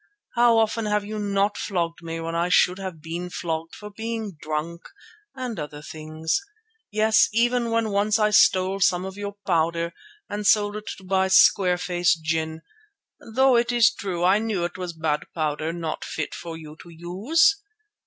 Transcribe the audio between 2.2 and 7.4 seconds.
I should have been flogged for being drunk and other things—yes,